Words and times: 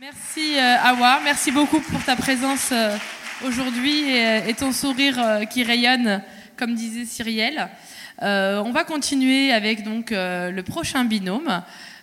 Merci 0.00 0.56
euh, 0.56 0.76
Awa, 0.80 1.18
merci 1.24 1.50
beaucoup 1.50 1.80
pour 1.80 2.00
ta 2.04 2.14
présence 2.14 2.68
euh, 2.70 2.96
aujourd'hui 3.44 4.08
et, 4.08 4.26
euh, 4.26 4.46
et 4.46 4.54
ton 4.54 4.70
sourire 4.70 5.40
qui 5.50 5.64
rayonne, 5.64 6.22
comme 6.56 6.76
disait 6.76 7.04
Cyrielle. 7.04 7.68
On 8.20 8.70
va 8.70 8.84
continuer 8.84 9.50
avec 9.50 9.82
donc 9.82 10.10
le 10.12 10.60
prochain 10.60 11.04
binôme. 11.04 11.62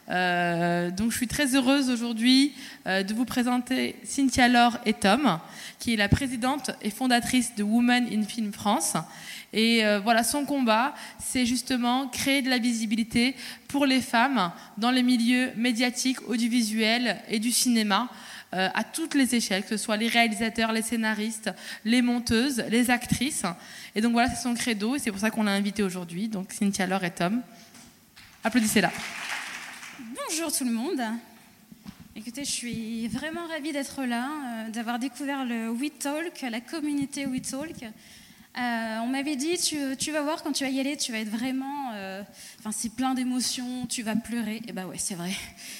Euh, 0.09 0.91
donc 0.91 1.11
je 1.11 1.17
suis 1.17 1.27
très 1.27 1.55
heureuse 1.55 1.89
aujourd'hui 1.89 2.53
euh, 2.85 3.01
de 3.01 3.13
vous 3.13 3.25
présenter 3.25 3.95
Cynthia 4.03 4.47
Laure 4.47 4.77
et 4.85 4.93
Tom, 4.93 5.39
qui 5.79 5.93
est 5.93 5.97
la 5.97 6.09
présidente 6.09 6.71
et 6.81 6.91
fondatrice 6.91 7.55
de 7.55 7.63
Women 7.63 8.07
in 8.11 8.23
Film 8.23 8.53
France. 8.53 8.93
Et 9.53 9.85
euh, 9.85 9.99
voilà, 9.99 10.23
son 10.23 10.45
combat, 10.45 10.93
c'est 11.19 11.45
justement 11.45 12.07
créer 12.07 12.41
de 12.41 12.49
la 12.49 12.59
visibilité 12.59 13.35
pour 13.67 13.85
les 13.85 14.01
femmes 14.01 14.51
dans 14.77 14.91
les 14.91 15.03
milieux 15.03 15.51
médiatiques, 15.55 16.27
audiovisuels 16.27 17.17
et 17.29 17.39
du 17.39 17.51
cinéma. 17.51 18.09
à 18.51 18.85
toutes 18.85 19.15
les 19.15 19.35
échelles, 19.35 19.63
que 19.63 19.75
ce 19.75 19.77
soit 19.77 19.97
les 19.97 20.07
réalisateurs, 20.07 20.71
les 20.71 20.81
scénaristes, 20.81 21.51
les 21.83 22.01
monteuses, 22.01 22.63
les 22.69 22.89
actrices. 22.89 23.43
Et 23.95 24.01
donc 24.01 24.13
voilà, 24.13 24.29
c'est 24.29 24.41
son 24.41 24.53
credo 24.53 24.95
et 24.95 24.99
c'est 24.99 25.11
pour 25.11 25.19
ça 25.19 25.29
qu'on 25.29 25.43
l'a 25.43 25.51
invité 25.51 25.83
aujourd'hui. 25.83 26.29
Donc 26.29 26.53
Cynthia 26.53 26.87
Laure 26.87 27.03
et 27.03 27.11
Tom. 27.11 27.41
Applaudissez-la. 28.45 28.91
Bonjour 30.37 30.51
tout 30.51 30.65
le 30.65 30.71
monde. 30.71 31.01
Écoutez, 32.13 32.43
je 32.43 32.51
suis 32.51 33.07
vraiment 33.07 33.47
ravie 33.47 33.71
d'être 33.71 34.03
là, 34.03 34.27
euh, 34.27 34.69
d'avoir 34.69 34.99
découvert 34.99 35.45
le 35.45 35.69
We 35.69 35.89
Talk, 35.97 36.41
la 36.41 36.59
communauté 36.59 37.25
We 37.25 37.41
Talk. 37.41 37.83
Euh, 37.83 38.97
on 39.01 39.07
m'avait 39.07 39.37
dit, 39.37 39.57
tu, 39.57 39.77
tu 39.97 40.11
vas 40.11 40.23
voir 40.23 40.43
quand 40.43 40.51
tu 40.51 40.65
vas 40.65 40.69
y 40.69 40.81
aller, 40.81 40.97
tu 40.97 41.13
vas 41.13 41.19
être 41.19 41.29
vraiment, 41.29 41.91
euh, 41.93 42.21
enfin 42.59 42.73
c'est 42.73 42.93
plein 42.93 43.13
d'émotions, 43.13 43.85
tu 43.87 44.03
vas 44.03 44.17
pleurer. 44.17 44.61
Et 44.67 44.73
bah 44.73 44.85
ouais, 44.87 44.97
c'est 44.97 45.15
vrai, 45.15 45.31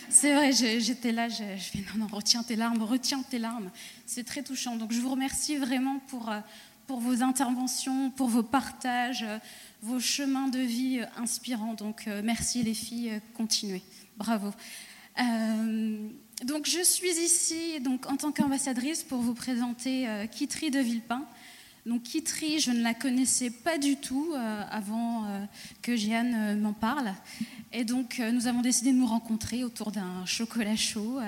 c'est 0.10 0.34
vrai. 0.34 0.54
J'étais 0.54 1.12
là, 1.12 1.28
je, 1.28 1.44
je 1.58 1.64
fais 1.72 1.84
non 1.94 2.06
non, 2.06 2.08
retiens 2.08 2.44
tes 2.44 2.56
larmes, 2.56 2.82
retiens 2.82 3.24
tes 3.30 3.40
larmes. 3.40 3.70
C'est 4.06 4.24
très 4.24 4.42
touchant. 4.42 4.78
Donc 4.78 4.94
je 4.94 5.02
vous 5.02 5.10
remercie 5.10 5.58
vraiment 5.58 6.00
pour 6.08 6.32
euh, 6.32 6.40
pour 6.88 7.00
vos 7.00 7.24
interventions, 7.24 8.10
pour 8.12 8.30
vos 8.30 8.44
partages, 8.44 9.26
vos 9.86 10.00
chemins 10.00 10.48
de 10.48 10.60
vie 10.60 11.00
euh, 11.00 11.22
inspirants. 11.22 11.76
Donc 11.76 12.08
euh, 12.08 12.22
merci 12.24 12.64
les 12.64 12.74
filles, 12.74 13.12
euh, 13.12 13.20
continuez, 13.36 13.84
bravo. 14.18 14.52
Donc 16.44 16.66
je 16.68 16.84
suis 16.84 17.24
ici 17.24 17.80
donc 17.80 18.06
en 18.12 18.18
tant 18.18 18.34
qu'ambassadrice 18.34 19.04
pour 19.04 19.22
vous 19.22 19.34
présenter 19.34 20.10
euh, 20.10 20.26
de 20.26 20.80
Villepin. 20.80 21.24
Donc 21.86 22.02
Kitry, 22.02 22.60
je 22.60 22.72
ne 22.72 22.82
la 22.82 22.96
connaissais 22.96 23.52
pas 23.52 23.78
du 23.78 23.96
tout 23.96 24.34
avant 24.72 25.48
que 25.84 25.96
Jeanne 25.96 26.60
m'en 26.60 26.74
parle. 26.74 27.14
Et 27.72 27.84
donc 27.84 28.18
nous 28.18 28.48
avons 28.48 28.62
décidé 28.62 28.92
de 28.92 28.98
nous 28.98 29.06
rencontrer 29.06 29.64
autour 29.64 29.92
d'un 29.92 30.26
chocolat 30.26 30.76
chaud. 30.76 31.20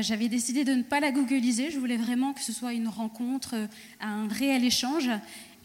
J'avais 0.00 0.30
décidé 0.30 0.64
de 0.64 0.72
ne 0.72 0.82
pas 0.82 0.98
la 0.98 1.12
googliser, 1.12 1.70
je 1.70 1.78
voulais 1.78 1.98
vraiment 1.98 2.32
que 2.32 2.40
ce 2.40 2.54
soit 2.54 2.72
une 2.72 2.88
rencontre, 2.88 3.54
un 4.00 4.28
réel 4.28 4.64
échange. 4.64 5.10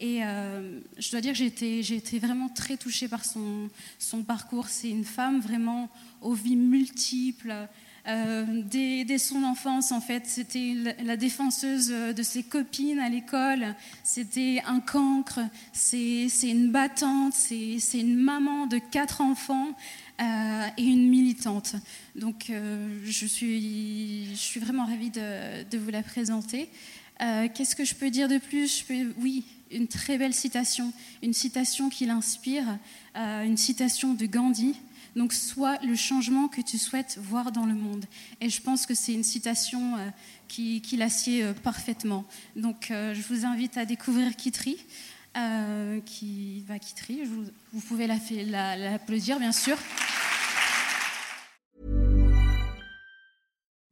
Et 0.00 0.22
euh, 0.22 0.80
je 0.96 1.10
dois 1.10 1.20
dire 1.20 1.32
que 1.32 1.38
j'ai 1.38 1.96
été, 1.96 2.18
vraiment 2.18 2.48
très 2.48 2.76
touchée 2.76 3.08
par 3.08 3.24
son, 3.24 3.68
parcours. 4.26 4.68
C'est 4.68 4.90
une 4.90 5.04
femme 5.04 5.40
vraiment 5.40 5.88
aux 6.20 6.34
vies 6.34 6.56
multiples. 6.56 7.54
Euh, 8.06 8.62
dès, 8.64 9.18
son 9.18 9.42
enfance, 9.42 9.90
en 9.90 10.00
fait, 10.00 10.26
c'était 10.26 10.74
la, 11.02 11.16
défenseuse 11.16 11.88
de 11.88 12.22
ses 12.22 12.44
copines 12.44 13.00
à 13.00 13.08
l'école. 13.08 13.74
C'était 14.04 14.62
un 14.66 14.80
cancre. 14.80 15.40
C'est 15.72 16.28
une 16.44 16.70
battante. 16.70 17.34
C'est 17.34 17.78
une 17.94 18.16
maman 18.16 18.66
de 18.66 18.78
quatre 18.78 19.20
enfants 19.20 19.68
euh, 20.20 20.66
et 20.76 20.84
une 20.84 21.08
militante. 21.08 21.74
Donc, 22.14 22.52
je, 23.04 23.26
suis, 23.26 24.60
vraiment 24.60 24.86
ravie 24.86 25.10
de 25.10 25.76
vous 25.76 25.90
la 25.90 26.02
présenter. 26.02 26.68
Euh, 27.22 27.48
Qu'est-ce 27.52 27.74
que 27.74 27.84
je 27.84 27.94
peux 27.94 28.10
dire 28.10 28.28
de 28.28 28.38
plus? 28.38 28.84
Oui, 29.18 29.44
une 29.70 29.88
très 29.88 30.18
belle 30.18 30.34
citation, 30.34 30.92
une 31.22 31.32
citation 31.34 31.88
qui 31.90 32.06
l'inspire, 32.06 32.78
euh, 33.16 33.44
une 33.44 33.56
citation 33.56 34.14
de 34.14 34.26
Gandhi. 34.26 34.74
Donc, 35.16 35.32
sois 35.32 35.78
le 35.82 35.96
changement 35.96 36.48
que 36.48 36.60
tu 36.60 36.78
souhaites 36.78 37.18
voir 37.20 37.50
dans 37.50 37.66
le 37.66 37.74
monde. 37.74 38.04
Et 38.40 38.50
je 38.50 38.60
pense 38.60 38.86
que 38.86 38.94
c'est 38.94 39.14
une 39.14 39.24
citation 39.24 39.96
euh, 39.96 40.08
qui, 40.46 40.80
qui 40.80 40.96
l'assied 40.96 41.44
parfaitement. 41.62 42.24
Donc, 42.56 42.86
je 42.90 43.20
vous 43.28 43.44
invite 43.44 43.76
à 43.76 43.84
découvrir 43.84 44.36
Kitry. 44.36 44.76
euh, 45.36 46.00
qui 46.04 46.64
va 46.66 46.78
Kitry. 46.78 47.20
Je 47.24 47.30
vous, 47.30 47.44
vous 47.72 47.80
pouvez 47.80 48.06
l'applaudir, 48.06 48.46
la, 48.46 48.76
la, 48.76 49.38
bien 49.38 49.52
sûr. 49.52 49.76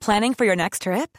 Planning 0.01 0.35
for 0.35 0.45
your 0.45 0.57
next 0.57 0.83
trip? 0.83 1.19